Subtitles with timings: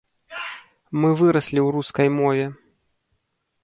[1.03, 2.45] Мы выраслі ў рускай мове.